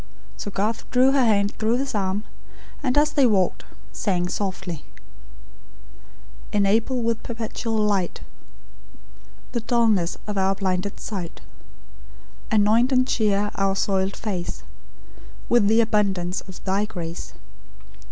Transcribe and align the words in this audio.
So 0.35 0.49
Garth 0.49 0.89
drew 0.89 1.11
her 1.11 1.23
hand 1.23 1.55
through 1.59 1.77
his 1.77 1.93
arm; 1.93 2.23
and, 2.81 2.97
as 2.97 3.13
they 3.13 3.27
walked, 3.27 3.65
sang 3.91 4.29
softly: 4.29 4.83
"Enable 6.51 7.03
with 7.03 7.21
perpetual 7.21 7.75
light, 7.77 8.21
The 9.51 9.59
dulness 9.59 10.17
of 10.25 10.39
our 10.39 10.55
blinded 10.55 10.99
sight; 10.99 11.41
Anoint 12.49 12.91
and 12.91 13.07
cheer 13.07 13.51
our 13.53 13.75
soiled 13.75 14.15
face 14.17 14.63
With 15.49 15.67
the 15.67 15.81
abundance 15.81 16.41
of 16.47 16.63
Thy 16.63 16.85
grace. 16.85 17.33